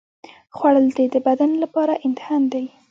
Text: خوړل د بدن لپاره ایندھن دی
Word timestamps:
خوړل 0.57 0.85
د 1.13 1.17
بدن 1.27 1.51
لپاره 1.63 1.93
ایندھن 2.03 2.41
دی 2.53 2.65